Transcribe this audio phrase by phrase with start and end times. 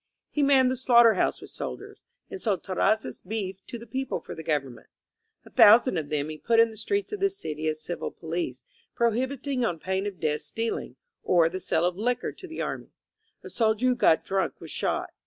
[0.31, 2.01] He manned the slaughter house with soldiers,
[2.31, 4.87] and sold Terrazzas's beef to the people for the government.
[5.45, 8.63] A thousand of them he put in the streets of the city as civil police,
[8.95, 12.93] prohibiting on pain of death stealing, or the sale of liquor to the army.
[13.43, 15.11] A soldier who got drunk was shot.